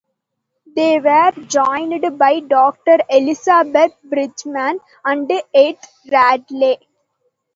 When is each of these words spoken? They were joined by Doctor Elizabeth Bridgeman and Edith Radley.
They 0.75 0.99
were 0.99 1.29
joined 1.45 2.17
by 2.17 2.39
Doctor 2.39 2.97
Elizabeth 3.07 3.91
Bridgeman 4.03 4.79
and 5.05 5.31
Edith 5.53 5.85
Radley. 6.11 6.79